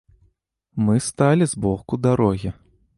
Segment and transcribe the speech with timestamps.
[0.87, 2.49] Мы сталі з боку дарогі.